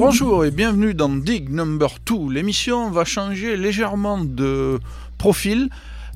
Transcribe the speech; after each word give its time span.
Bonjour 0.00 0.44
et 0.44 0.50
bienvenue 0.50 0.94
dans 0.94 1.10
Dig 1.10 1.48
Number 1.48 1.88
2. 2.06 2.32
L'émission 2.32 2.90
va 2.90 3.04
changer 3.04 3.56
légèrement 3.56 4.18
de 4.18 4.80
profil 5.16 5.68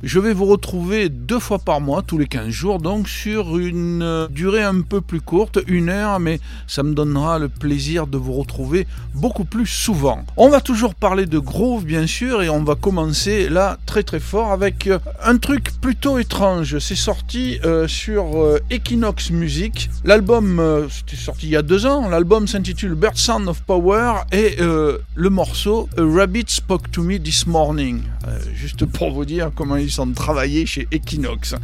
je 0.03 0.19
vais 0.19 0.33
vous 0.33 0.47
retrouver 0.47 1.09
deux 1.09 1.39
fois 1.39 1.61
par 1.61 1.81
mois, 1.81 2.03
tous 2.03 2.19
les 2.19 2.27
15 2.27 2.49
jours, 2.49 2.81
donc 2.81 3.09
sur 3.09 3.57
une 3.57 4.03
euh, 4.03 4.27
durée 4.29 4.63
un 4.63 4.81
peu 4.81 5.01
plus 5.01 5.21
courte, 5.21 5.61
une 5.69 5.89
heure, 5.89 6.19
mais 6.19 6.41
ça 6.67 6.83
me 6.83 6.93
donnera 6.93 7.39
le 7.39 7.49
plaisir 7.49 8.09
de 8.09 8.19
vous 8.19 8.33
retrouver 8.33 8.89
beaucoup 9.15 9.45
plus 9.45 9.67
souvent. 9.67 10.25
On 10.37 10.49
va 10.49 10.61
toujours 10.61 10.97
parler 10.97 11.27
de 11.27 11.39
groove, 11.39 11.85
bien 11.85 12.09
sûr, 12.09 12.43
et 12.43 12.49
on 12.49 12.65
va 12.65 12.75
commencer 12.75 13.49
là 13.49 13.79
très 13.87 14.03
très 14.03 14.19
fort 14.19 14.51
avec 14.51 14.89
euh, 14.89 14.99
un 15.23 15.39
truc 15.39 15.71
plutôt 15.81 16.19
étrange. 16.19 16.79
C'est 16.81 16.97
sorti 16.97 17.61
euh, 17.65 17.87
sur 17.87 18.59
Equinox 18.71 19.31
Music. 19.31 19.89
L'album, 20.05 20.61
c'était 20.91 21.17
sorti 21.17 21.47
il 21.47 21.51
y 21.51 21.57
a 21.57 21.63
deux 21.63 21.87
ans. 21.87 22.09
L'album 22.09 22.49
s'intitule 22.49 22.95
Bird 22.95 23.17
Sound 23.17 23.47
of 23.47 23.63
Power 23.63 24.23
et 24.33 24.57
le 24.59 25.31
morceau 25.31 25.89
A 25.97 26.03
Rabbit 26.03 26.47
Spoke 26.49 26.91
to 26.91 27.03
Me 27.03 27.19
This 27.19 27.47
Morning. 27.47 28.03
juste 28.55 28.85
pour 28.85 29.13
vous 29.13 29.25
dire 29.25 29.51
comment 29.55 29.77
il 29.77 29.92
sont 29.93 30.13
travaillés 30.13 30.67
chez 30.67 30.89
Equinox. 30.91 31.55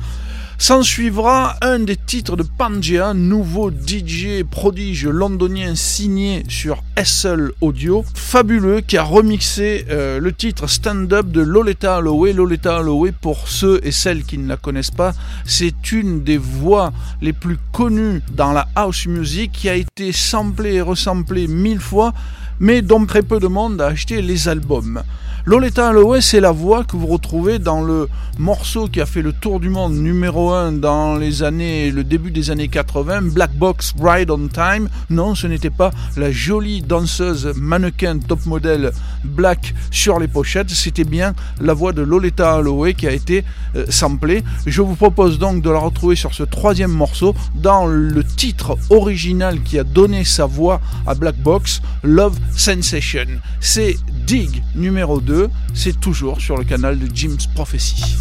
S'en 0.61 0.83
suivra 0.83 1.55
un 1.63 1.79
des 1.79 1.95
titres 1.95 2.35
de 2.35 2.43
Pangea, 2.43 3.15
nouveau 3.15 3.71
DJ 3.71 4.43
prodige 4.43 5.07
londonien 5.07 5.77
signé 5.77 6.43
sur 6.49 6.83
SL 7.01 7.53
Audio, 7.61 8.05
fabuleux, 8.13 8.81
qui 8.81 8.97
a 8.97 9.05
remixé 9.05 9.87
euh, 9.89 10.19
le 10.19 10.33
titre 10.33 10.67
Stand 10.67 11.13
Up 11.13 11.29
de 11.29 11.43
Loleta 11.43 11.99
Holloway. 11.99 12.33
Loleta 12.33 12.81
Holloway, 12.81 13.13
pour 13.13 13.47
ceux 13.47 13.81
et 13.85 13.93
celles 13.93 14.25
qui 14.25 14.37
ne 14.37 14.49
la 14.49 14.57
connaissent 14.57 14.91
pas, 14.91 15.13
c'est 15.45 15.93
une 15.93 16.25
des 16.25 16.39
voix 16.39 16.93
les 17.23 17.33
plus 17.33 17.59
connues 17.71 18.21
dans 18.33 18.53
la 18.53 18.67
house 18.75 19.07
music 19.07 19.53
qui 19.53 19.69
a 19.69 19.77
été 19.77 20.11
samplée 20.11 20.75
et 20.75 20.83
resamplée 20.83 21.47
mille 21.47 21.81
fois, 21.81 22.13
mais 22.59 22.83
dont 22.83 23.07
très 23.07 23.23
peu 23.23 23.39
de 23.39 23.47
monde 23.47 23.81
a 23.81 23.87
acheté 23.87 24.23
les 24.23 24.49
albums. 24.49 25.05
Loleta 25.49 25.89
Holloway, 25.89 26.21
c'est 26.21 26.41
la 26.41 26.51
voix 26.53 26.85
que 26.85 26.95
vous 26.95 27.07
retrouvez 27.07 27.59
dans 27.59 27.81
le 27.81 28.07
morceau 28.39 28.87
qui 28.87 29.01
a 29.01 29.07
fait 29.07 29.23
le 29.23 29.33
tour 29.33 29.61
du 29.61 29.71
monde 29.71 29.95
numéro 29.95 30.53
1 30.53 30.73
dans 30.73 31.17
les 31.17 31.43
années, 31.43 31.91
le 31.91 32.05
début 32.05 32.31
des 32.31 32.51
années 32.51 32.69
80, 32.69 33.23
Black 33.33 33.55
Box 33.55 33.95
Ride 33.99 34.31
on 34.31 34.49
Time. 34.49 34.91
Non, 35.09 35.35
ce 35.35 35.47
n'était 35.47 35.71
pas 35.71 35.91
la 36.19 36.31
jolie 36.31 36.83
danseuse 36.83 37.51
mannequin 37.57 38.19
top 38.19 38.45
modèle 38.45 38.93
black 39.25 39.75
sur 39.91 40.21
les 40.21 40.29
pochettes, 40.29 40.69
c'était 40.69 41.05
bien 41.05 41.33
la 41.63 41.73
voix 41.73 41.95
de 41.95 42.03
Loleta 42.03 42.59
Holloway 42.59 42.93
qui 42.93 43.07
a 43.07 43.13
été 43.13 43.43
euh, 43.75 43.87
samplée. 43.89 44.45
Je 44.67 44.83
vous 44.83 44.97
propose 44.97 45.39
donc 45.39 45.63
de 45.63 45.71
la 45.71 45.79
retrouver 45.79 46.15
sur 46.15 46.35
ce 46.35 46.43
troisième 46.43 46.93
morceau 46.93 47.35
dans 47.55 47.87
le 47.87 48.23
titre 48.23 48.77
original 48.91 49.63
qui 49.63 49.79
a 49.79 49.85
donné 49.85 50.25
sa 50.25 50.45
voix 50.45 50.83
à 51.07 51.15
Black 51.15 51.37
Box, 51.37 51.81
Love 52.03 52.39
Sensation. 52.55 53.27
C'est 53.61 53.97
Dig 54.27 54.63
numéro 54.75 55.21
2, 55.21 55.38
c'est 55.75 56.01
toujours 56.01 56.41
sur 56.41 56.57
le 56.57 56.65
canal 56.65 56.99
de 56.99 57.09
Jim's 57.15 57.47
Prophecy. 57.47 58.17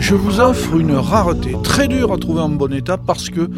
Je 0.00 0.14
vous 0.14 0.40
offre 0.40 0.76
une 0.76 0.96
rareté 0.96 1.56
très 1.62 1.88
dure 1.88 2.12
à 2.12 2.18
trouver 2.18 2.42
en 2.42 2.50
bon 2.50 2.70
état 2.74 2.98
parce 2.98 3.30
que 3.30 3.48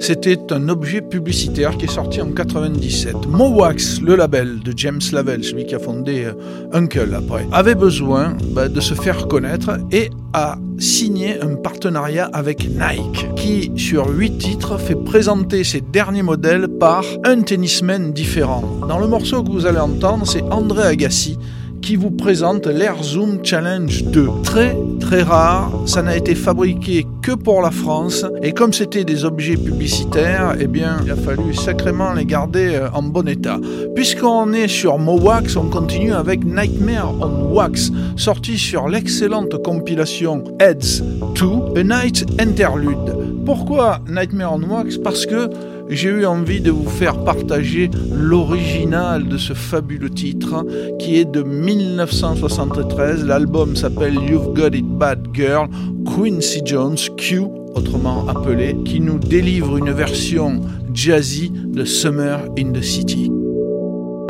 c'était 0.00 0.38
un 0.50 0.68
objet 0.68 1.02
publicitaire 1.02 1.76
qui 1.76 1.84
est 1.84 1.90
sorti 1.90 2.20
en 2.20 2.30
97. 2.32 3.26
Mowax, 3.28 4.00
le 4.00 4.16
label 4.16 4.60
de 4.60 4.72
James 4.76 5.00
Lavelle, 5.12 5.44
celui 5.44 5.66
qui 5.66 5.74
a 5.74 5.78
fondé 5.78 6.24
euh, 6.24 6.32
Uncle 6.72 7.14
après, 7.14 7.46
avait 7.52 7.74
besoin 7.74 8.36
bah, 8.52 8.68
de 8.68 8.80
se 8.80 8.94
faire 8.94 9.28
connaître 9.28 9.78
et 9.92 10.10
a 10.32 10.56
signé 10.78 11.40
un 11.40 11.54
partenariat 11.54 12.30
avec 12.32 12.66
Nike 12.68 13.26
qui, 13.36 13.72
sur 13.76 14.08
huit 14.08 14.38
titres, 14.38 14.78
fait 14.78 14.94
présenter 14.94 15.64
ses 15.64 15.82
derniers 15.82 16.22
modèles 16.22 16.68
par 16.68 17.04
un 17.24 17.42
tennisman 17.42 18.12
différent. 18.12 18.64
Dans 18.88 18.98
le 18.98 19.06
morceau 19.06 19.42
que 19.42 19.50
vous 19.50 19.66
allez 19.66 19.78
entendre, 19.78 20.26
c'est 20.26 20.42
André 20.44 20.82
Agassi 20.82 21.38
qui 21.82 21.96
vous 21.96 22.10
présente 22.10 22.66
l'Air 22.66 23.02
Zoom 23.02 23.44
Challenge 23.44 24.04
2. 24.04 24.28
Très 24.42 24.76
très 25.00 25.22
rare, 25.22 25.72
ça 25.86 26.02
n'a 26.02 26.16
été 26.16 26.34
fabriqué 26.34 27.06
que 27.22 27.32
pour 27.32 27.62
la 27.62 27.70
France 27.70 28.24
et 28.42 28.52
comme 28.52 28.72
c'était 28.72 29.04
des 29.04 29.24
objets 29.24 29.56
publicitaires, 29.56 30.56
eh 30.60 30.66
bien 30.66 30.98
il 31.04 31.10
a 31.10 31.16
fallu 31.16 31.54
sacrément 31.54 32.12
les 32.12 32.24
garder 32.24 32.74
euh, 32.74 32.90
en 32.92 33.02
bon 33.02 33.26
état. 33.28 33.58
Puisqu'on 33.94 34.52
est 34.52 34.68
sur 34.68 34.98
Mowax, 34.98 35.56
on 35.56 35.68
continue 35.68 36.12
avec 36.12 36.44
Nightmare 36.44 37.12
on 37.20 37.52
Wax, 37.52 37.90
sorti 38.16 38.58
sur 38.58 38.88
l'excellente 38.88 39.62
compilation 39.62 40.44
Heads 40.60 41.02
2, 41.34 41.80
A 41.80 41.82
Night 41.82 42.26
Interlude. 42.40 43.44
Pourquoi 43.44 44.00
Nightmare 44.08 44.54
on 44.54 44.62
Wax? 44.62 44.98
Parce 44.98 45.26
que 45.26 45.48
j'ai 45.90 46.08
eu 46.08 46.24
envie 46.24 46.60
de 46.60 46.70
vous 46.70 46.88
faire 46.88 47.24
partager 47.24 47.90
l'original 48.12 49.28
de 49.28 49.36
ce 49.36 49.52
fabuleux 49.52 50.10
titre 50.10 50.64
qui 50.98 51.18
est 51.18 51.24
de 51.24 51.42
1973. 51.42 53.24
L'album 53.24 53.76
s'appelle 53.76 54.14
You've 54.14 54.54
Got 54.54 54.74
It 54.74 54.86
Bad 54.86 55.28
Girl, 55.34 55.68
Quincy 56.06 56.62
Jones, 56.64 56.96
Q, 57.16 57.42
autrement 57.74 58.28
appelé, 58.28 58.76
qui 58.84 59.00
nous 59.00 59.18
délivre 59.18 59.76
une 59.76 59.90
version 59.90 60.60
jazzy 60.94 61.50
de 61.50 61.84
Summer 61.84 62.40
in 62.58 62.72
the 62.72 62.82
City. 62.82 63.30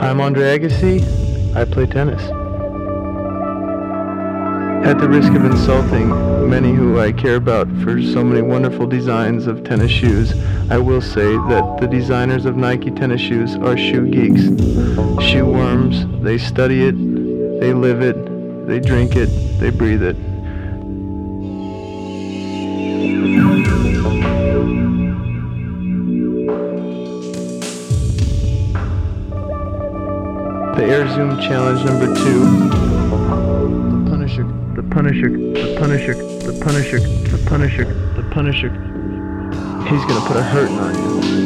I'm 0.00 0.21
Andre 0.21 0.45
Agassi. 0.45 1.02
I 1.55 1.64
play 1.64 1.87
tennis. 1.87 2.39
At 4.82 4.99
the 4.99 5.08
risk 5.08 5.32
of 5.34 5.44
insulting 5.44 6.08
many 6.49 6.72
who 6.72 6.99
I 6.99 7.12
care 7.12 7.37
about 7.37 7.68
for 7.82 8.02
so 8.02 8.25
many 8.25 8.42
wonderful 8.42 8.87
designs 8.87 9.46
of 9.46 9.62
tennis 9.62 9.90
shoes, 9.90 10.32
I 10.70 10.78
will 10.78 11.02
say 11.02 11.37
that 11.37 11.78
the 11.80 11.87
designers 11.87 12.44
of 12.44 12.56
Nike 12.56 12.90
tennis 12.90 13.20
shoes 13.20 13.54
are 13.56 13.76
shoe 13.76 14.06
geeks. 14.10 14.42
Shoe 15.22 15.44
worms, 15.44 16.06
they 16.25 16.38
study 16.38 16.82
it, 16.82 16.96
they 17.60 17.72
live 17.72 18.00
it, 18.00 18.66
they 18.66 18.80
drink 18.80 19.16
it, 19.16 19.28
they 19.60 19.70
breathe 19.70 20.02
it. 20.02 20.16
The 30.76 30.84
Air 30.84 31.06
Zoom 31.08 31.38
Challenge 31.38 31.84
number 31.84 32.14
two 32.14 32.99
Punisher, 34.90 35.31
the 35.31 35.76
Punisher, 35.79 36.14
the 36.14 36.59
Punisher, 36.64 36.98
the 36.98 37.38
Punisher, 37.46 37.85
the 38.16 38.22
Punisher. 38.31 38.70
He's 39.88 40.05
gonna 40.05 40.26
put 40.26 40.37
a 40.37 40.42
hurting 40.42 40.79
on 40.79 40.94
you. 40.94 41.39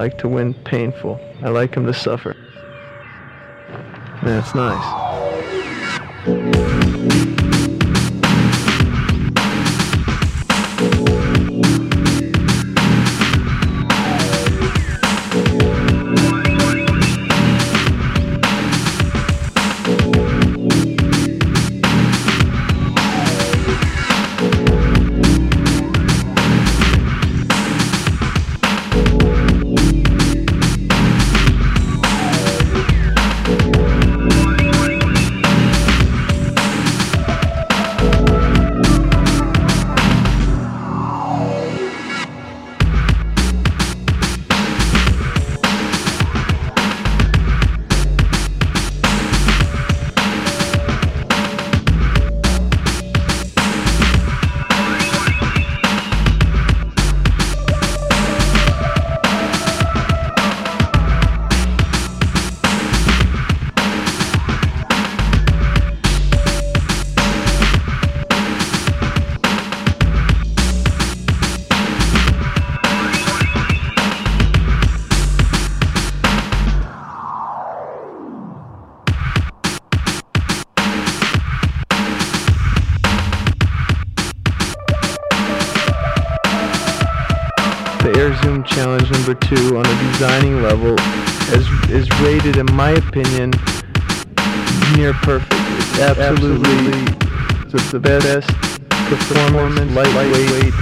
Like 0.00 0.16
to 0.16 0.28
win 0.28 0.54
painful. 0.64 1.20
I 1.42 1.50
like 1.50 1.74
him 1.74 1.84
to 1.84 1.92
suffer. 1.92 2.34
That's 4.22 4.54
nice. 4.54 4.99
Designing 89.34 90.62
level 90.62 90.94
is, 91.54 91.66
is 91.90 92.08
rated, 92.20 92.56
in 92.56 92.66
my 92.74 92.90
opinion, 92.90 93.52
near 94.96 95.12
perfect. 95.14 95.52
It's 95.52 95.98
absolutely, 95.98 96.68
absolutely 96.68 97.20
the, 97.70 97.78
the 97.92 98.00
best 98.00 98.48
performance, 99.08 99.92
lightweight, 99.92 100.74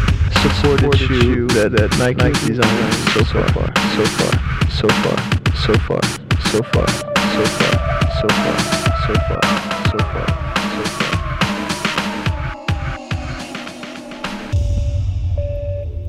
supported, 0.42 0.80
supported 0.80 0.98
shoe 0.98 1.46
that, 1.48 1.72
that 1.72 1.90
Nike, 1.98 2.22
Nike 2.22 2.46
designed 2.46 2.94
so 3.12 3.24
far, 3.24 3.48
so 3.96 4.04
far, 4.16 4.32
so 4.68 4.88
far, 4.88 5.16
so 5.54 5.72
far, 5.86 6.02
so 6.48 6.62
far, 6.62 6.88
so 7.32 7.44
far, 7.44 7.76
so 8.20 8.28
far, 8.28 8.56
so 9.08 9.14
far, 9.26 9.42
so 9.88 9.98
far. 9.98 10.26
So 10.72 10.82
far. 10.84 11.08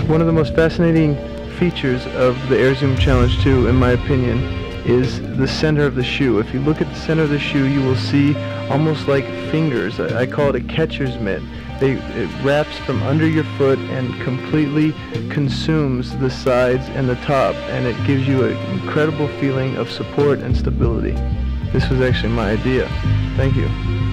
One 0.08 0.22
of 0.22 0.28
the 0.28 0.34
most 0.34 0.54
fascinating 0.56 1.18
features 1.60 2.06
of 2.16 2.48
the 2.48 2.58
Air 2.58 2.74
Zoom 2.74 2.96
Challenge 2.96 3.38
2, 3.44 3.68
in 3.68 3.76
my 3.76 3.92
opinion, 3.92 4.40
is 4.86 5.20
the 5.38 5.48
center 5.48 5.84
of 5.84 5.96
the 5.96 6.04
shoe. 6.04 6.40
If 6.40 6.54
you 6.54 6.62
look 6.62 6.80
at 6.80 6.88
the 6.88 6.96
center 6.96 7.24
of 7.24 7.30
the 7.30 7.38
shoe, 7.38 7.66
you 7.66 7.82
will 7.82 7.98
see 7.98 8.34
almost 8.70 9.10
like 9.10 9.26
fingers. 9.52 10.00
I, 10.00 10.22
I 10.22 10.26
call 10.26 10.50
it 10.50 10.56
a 10.56 10.62
catcher's 10.62 11.20
mitt. 11.20 11.42
They, 11.82 11.92
it 11.92 12.44
wraps 12.46 12.78
from 12.80 13.04
under 13.04 13.28
your 13.28 13.44
foot 13.58 13.78
and 13.78 14.22
completely 14.22 14.94
consumes 15.30 16.18
the 16.20 16.30
sides 16.30 16.88
and 16.90 17.10
the 17.10 17.16
top, 17.16 17.56
and 17.56 17.86
it 17.86 18.08
gives 18.08 18.26
you 18.26 18.46
an 18.46 18.56
incredible 18.72 19.28
feeling 19.40 19.76
of 19.76 19.92
support 19.92 20.40
and 20.40 20.56
stability. 20.56 21.12
This 21.74 21.90
was 21.90 22.00
actually 22.00 22.34
my 22.34 22.52
idea. 22.52 22.88
Thank 23.36 23.58
you. 23.58 24.09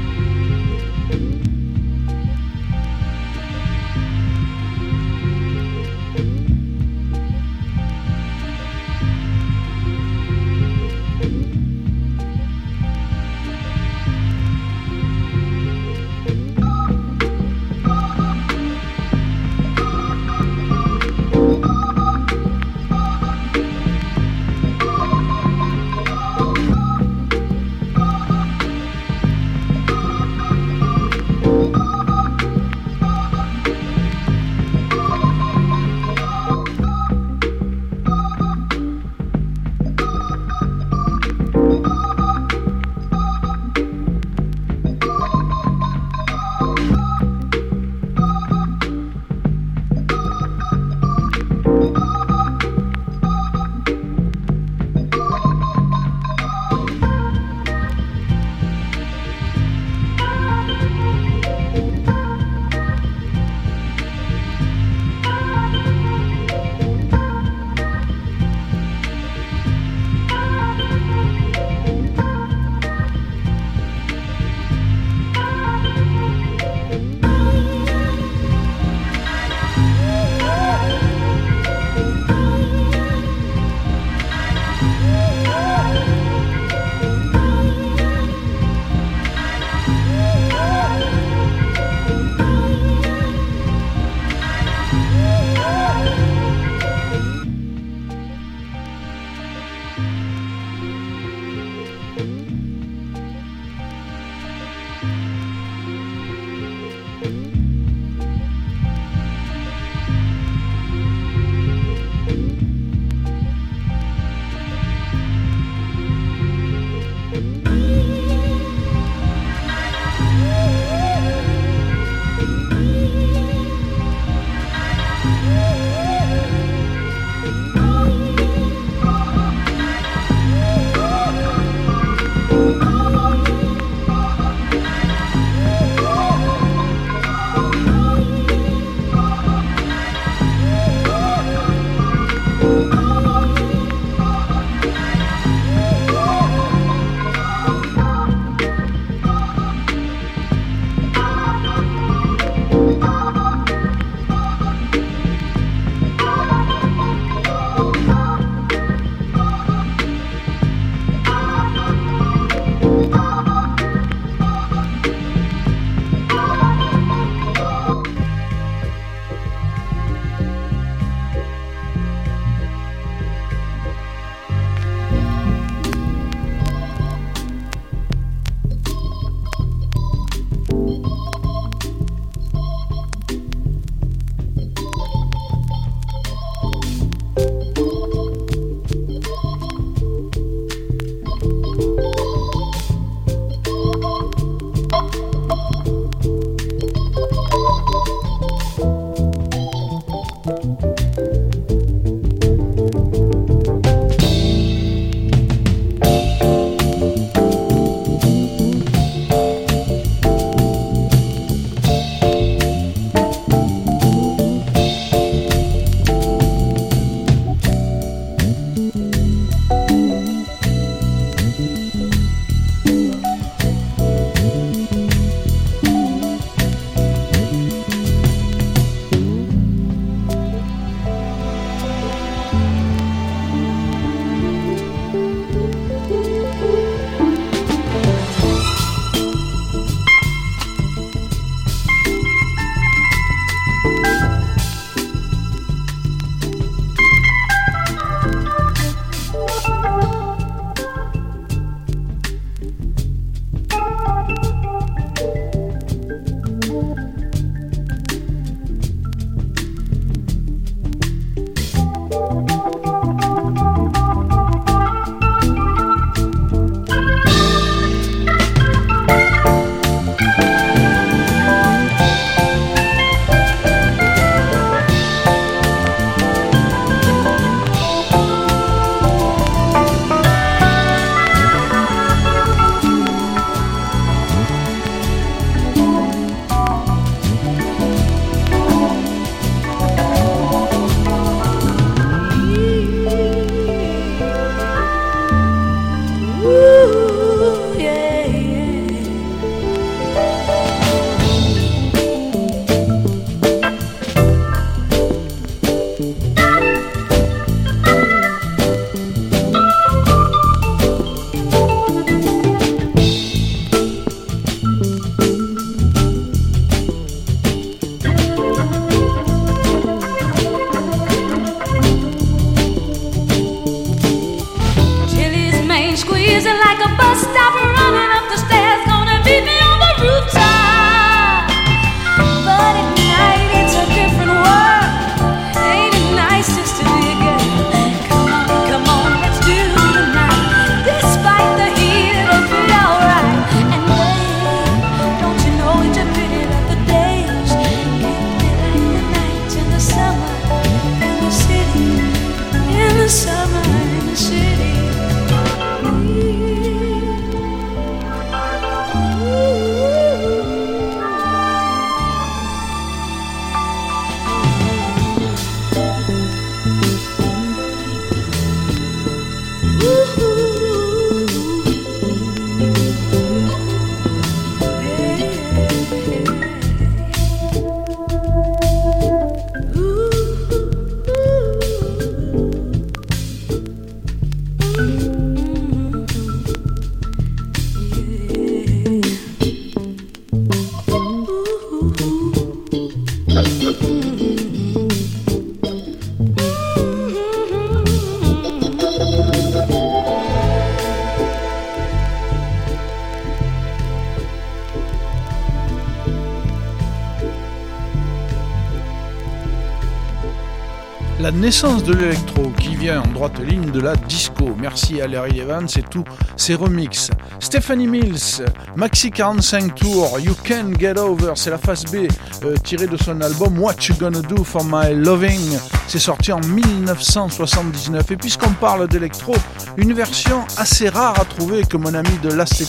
Naissance 411.36 411.84
de 411.84 411.92
l'électro 411.92 412.50
qui 412.60 412.74
vient 412.74 413.02
en 413.02 413.06
droite 413.08 413.38
ligne 413.40 413.70
de 413.70 413.80
la 413.80 413.94
disco. 413.94 414.56
Merci 414.58 415.00
à 415.00 415.06
Larry 415.06 415.40
Evans 415.40 415.68
et 415.76 415.82
tous 415.82 416.04
ses 416.36 416.54
remixes. 416.54 417.10
Stephanie 417.40 417.86
Mills, 417.86 418.44
Maxi 418.74 419.10
45 419.10 419.74
Tour, 419.74 420.18
You 420.18 420.34
Can 420.46 420.72
Get 420.78 420.98
Over, 420.98 421.32
c'est 421.34 421.50
la 421.50 421.58
phase 421.58 421.84
B 421.84 422.08
euh, 422.44 422.56
tirée 422.62 422.86
de 422.86 422.96
son 422.96 423.20
album 423.20 423.58
What 423.58 423.74
You 423.88 423.94
Gonna 423.98 424.22
Do 424.22 424.44
for 424.44 424.64
My 424.64 424.94
Loving. 424.94 425.58
C'est 425.88 425.98
sorti 425.98 426.32
en 426.32 426.40
1979. 426.40 428.10
Et 428.10 428.16
puisqu'on 428.16 428.52
parle 428.52 428.88
d'électro, 428.88 429.34
une 429.76 429.92
version 429.92 430.44
assez 430.56 430.88
rare 430.88 431.20
à 431.20 431.24
trouver 431.24 431.64
que 431.64 431.76
mon 431.76 431.94
ami 431.94 432.18
de 432.22 432.30
Last 432.30 432.64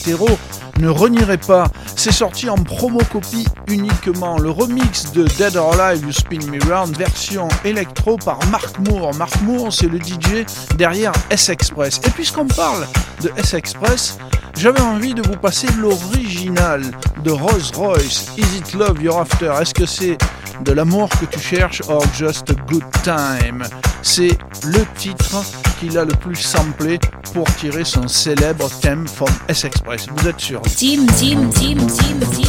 ne 0.79 0.89
renierait 0.89 1.37
pas. 1.37 1.67
C'est 2.07 2.13
sorti 2.13 2.49
en 2.49 2.55
promo 2.55 3.01
copie 3.11 3.45
uniquement. 3.67 4.37
Le 4.37 4.49
remix 4.49 5.11
de 5.11 5.25
Dead 5.37 5.57
or 5.57 5.77
Alive 5.77 6.05
You 6.05 6.13
Spin 6.13 6.39
Me 6.49 6.57
Round, 6.73 6.95
version 6.97 7.49
électro 7.65 8.15
par 8.15 8.39
Mark 8.45 8.79
Moore. 8.87 9.13
Mark 9.15 9.41
Moore, 9.41 9.73
c'est 9.73 9.89
le 9.89 9.99
DJ 9.99 10.45
derrière 10.77 11.11
S-Express. 11.29 11.99
Et 12.07 12.09
puisqu'on 12.11 12.47
parle 12.47 12.87
de 13.21 13.29
S-Express, 13.35 14.19
j'avais 14.57 14.79
envie 14.79 15.13
de 15.13 15.21
vous 15.21 15.35
passer 15.35 15.67
l'original 15.77 16.81
de 17.25 17.31
Rolls 17.31 17.75
Royce. 17.75 18.31
Is 18.37 18.57
it 18.57 18.73
love 18.73 19.01
you're 19.01 19.19
after? 19.19 19.51
Est-ce 19.61 19.73
que 19.73 19.85
c'est 19.85 20.17
de 20.61 20.71
l'amour 20.71 21.09
que 21.09 21.25
tu 21.25 21.39
cherches 21.39 21.81
or 21.89 22.01
just 22.17 22.49
a 22.49 22.53
good 22.71 22.85
time? 23.03 23.65
C'est 24.01 24.37
le 24.63 24.85
titre 24.97 25.43
qu'il 25.81 25.97
a 25.97 26.05
le 26.05 26.13
plus 26.13 26.37
samplé 26.37 26.99
pour 27.33 27.45
tirer 27.55 27.83
son 27.83 28.07
célèbre 28.07 28.69
thème 28.81 29.07
from 29.07 29.29
S-Express. 29.47 30.07
Vous 30.15 30.27
êtes 30.27 30.39
sûr? 30.39 30.61
Team, 30.61 31.05
team, 31.07 31.49
team, 31.49 31.77
team, 31.87 32.19
team. 32.31 32.46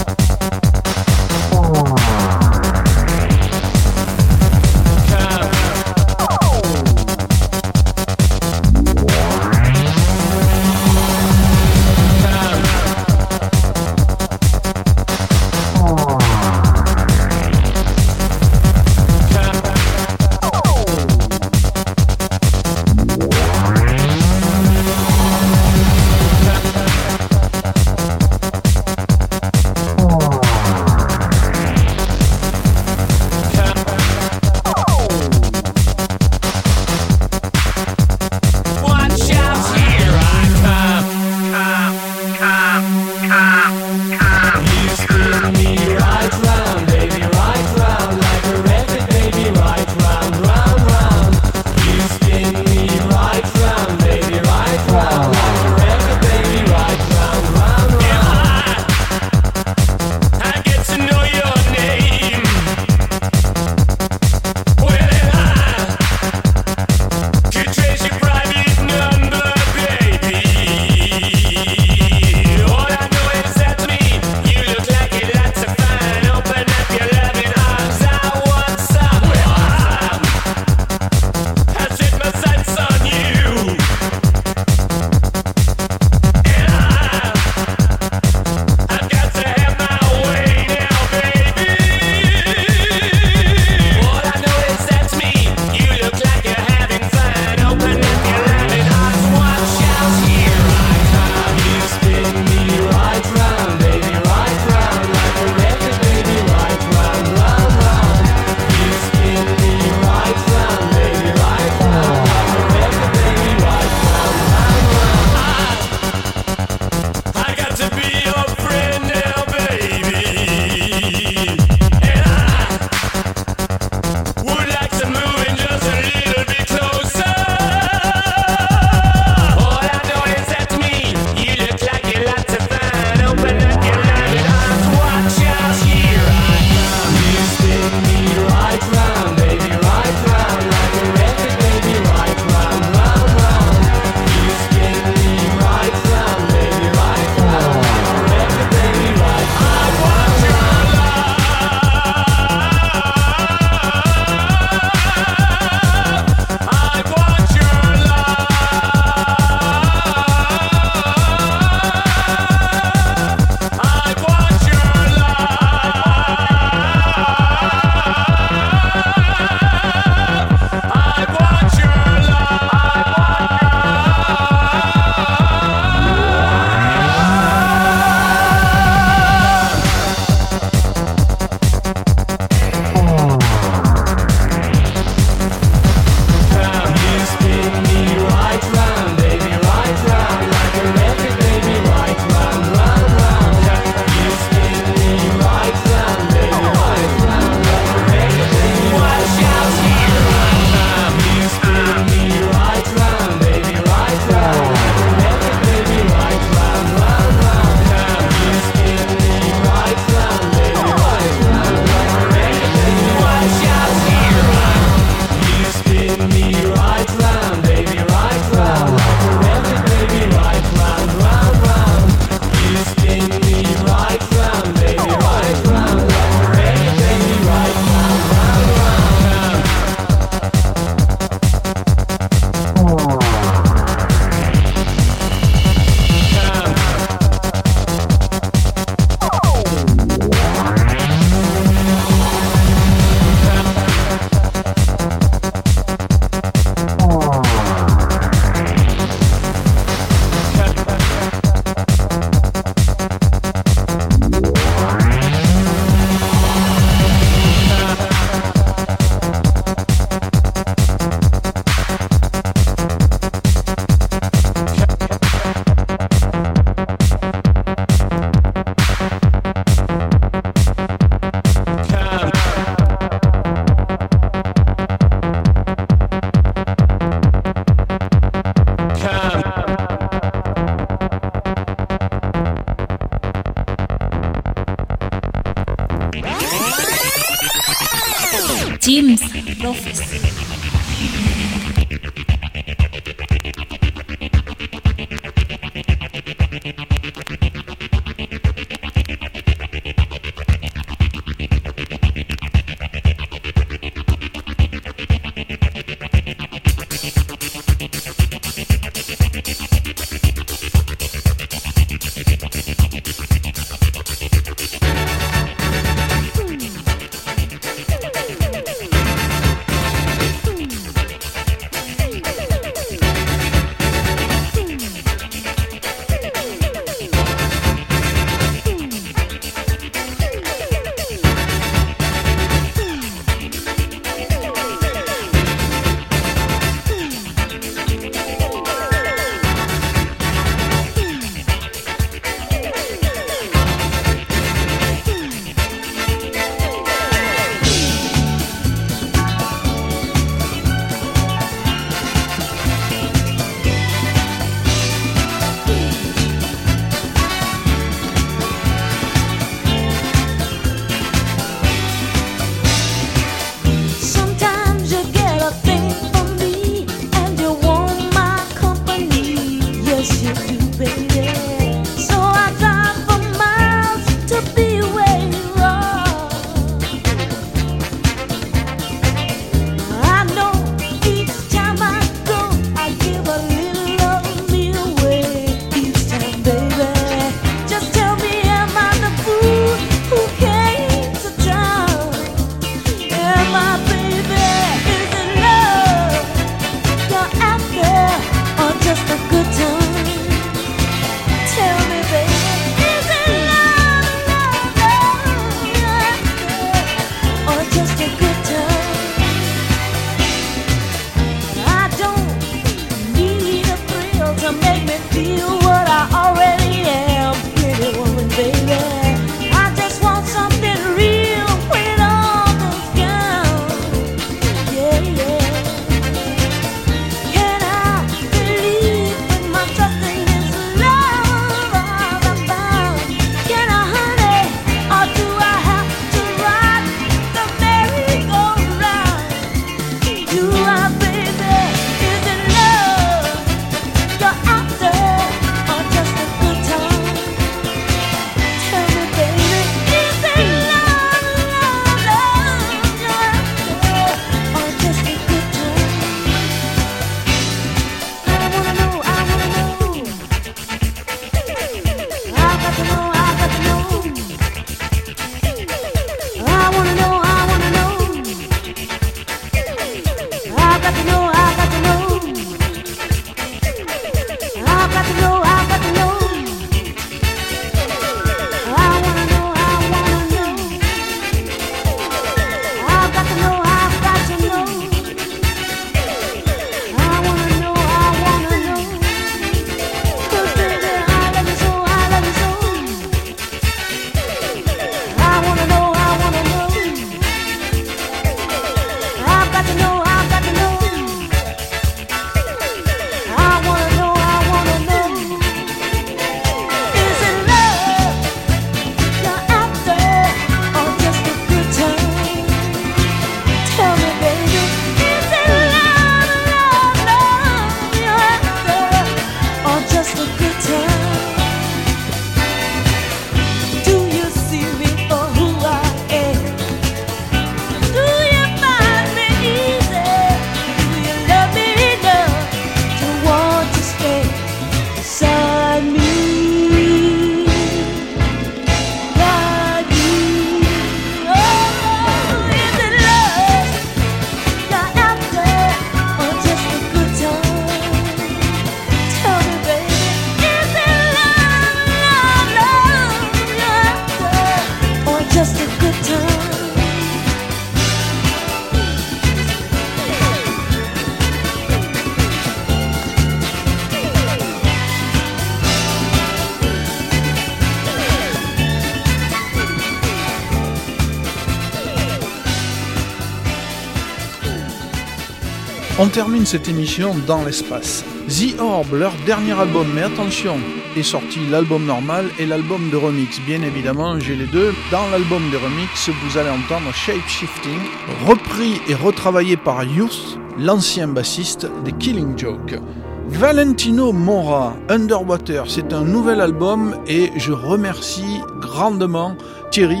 On 576.00 576.06
termine 576.06 576.46
cette 576.46 576.68
émission 576.68 577.12
dans 577.26 577.42
l'espace. 577.42 578.04
The 578.28 578.60
Orb, 578.60 578.94
leur 578.94 579.10
dernier 579.26 579.58
album, 579.58 579.88
mais 579.92 580.02
attention, 580.02 580.56
est 580.96 581.02
sorti 581.02 581.40
l'album 581.50 581.86
normal 581.86 582.26
et 582.38 582.46
l'album 582.46 582.88
de 582.90 582.96
remix. 582.96 583.40
Bien 583.40 583.62
évidemment, 583.62 584.16
j'ai 584.20 584.36
les 584.36 584.46
deux. 584.46 584.72
Dans 584.92 585.08
l'album 585.10 585.50
de 585.50 585.56
remix, 585.56 586.08
vous 586.08 586.38
allez 586.38 586.50
entendre 586.50 586.94
Shape 586.94 587.26
Shifting, 587.26 587.80
repris 588.28 588.80
et 588.88 588.94
retravaillé 588.94 589.56
par 589.56 589.82
Youth, 589.82 590.38
l'ancien 590.56 591.08
bassiste 591.08 591.66
des 591.84 591.90
Killing 591.90 592.38
Joke. 592.38 592.78
Valentino 593.26 594.12
Mora, 594.12 594.76
Underwater, 594.88 595.64
c'est 595.66 595.92
un 595.92 596.04
nouvel 596.04 596.40
album 596.40 596.94
et 597.08 597.32
je 597.34 597.50
remercie 597.50 598.40
grandement 598.60 599.36
Thierry 599.72 600.00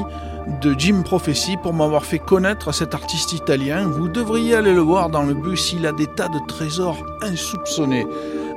de 0.60 0.74
Jim 0.76 1.02
Prophecy 1.04 1.56
pour 1.62 1.72
m'avoir 1.72 2.04
fait 2.04 2.18
connaître 2.18 2.72
cet 2.72 2.94
artiste 2.94 3.32
italien. 3.32 3.86
Vous 3.86 4.08
devriez 4.08 4.54
aller 4.54 4.72
le 4.72 4.80
voir 4.80 5.10
dans 5.10 5.22
le 5.22 5.34
bus, 5.34 5.72
il 5.72 5.86
a 5.86 5.92
des 5.92 6.06
tas 6.06 6.28
de 6.28 6.38
trésors 6.46 7.04
insoupçonnés. 7.22 8.06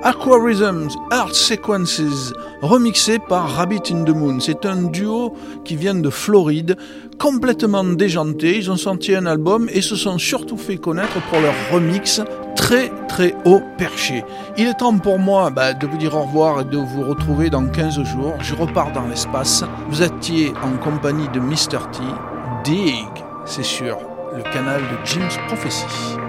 Aquarisms, 0.03 0.89
Art 1.11 1.35
Sequences, 1.35 2.33
remixé 2.61 3.19
par 3.19 3.47
Rabbit 3.47 3.83
in 3.91 4.03
the 4.03 4.09
Moon. 4.09 4.39
C'est 4.39 4.65
un 4.65 4.83
duo 4.83 5.35
qui 5.63 5.75
vient 5.75 5.93
de 5.93 6.09
Floride, 6.09 6.75
complètement 7.19 7.83
déjanté. 7.83 8.57
Ils 8.57 8.71
ont 8.71 8.77
sorti 8.77 9.13
un 9.13 9.27
album 9.27 9.69
et 9.71 9.81
se 9.81 9.95
sont 9.95 10.17
surtout 10.17 10.57
fait 10.57 10.77
connaître 10.77 11.21
pour 11.29 11.39
leur 11.39 11.53
remix 11.71 12.19
très 12.71 12.89
très 13.09 13.35
haut 13.43 13.61
perché. 13.77 14.23
Il 14.57 14.67
est 14.67 14.75
temps 14.75 14.97
pour 14.97 15.19
moi 15.19 15.49
bah, 15.49 15.73
de 15.73 15.85
vous 15.85 15.97
dire 15.97 16.15
au 16.15 16.21
revoir 16.21 16.61
et 16.61 16.63
de 16.63 16.77
vous 16.77 17.03
retrouver 17.03 17.49
dans 17.49 17.67
15 17.67 18.01
jours. 18.03 18.35
Je 18.39 18.55
repars 18.55 18.93
dans 18.93 19.05
l'espace. 19.07 19.65
Vous 19.89 20.01
étiez 20.01 20.53
en 20.63 20.77
compagnie 20.81 21.27
de 21.33 21.41
Mr. 21.41 21.79
T. 21.91 21.99
Dig, 22.63 23.09
c'est 23.43 23.63
sur 23.63 23.97
le 24.33 24.43
canal 24.53 24.79
de 24.81 25.05
Jim's 25.05 25.37
Prophecy. 25.47 26.20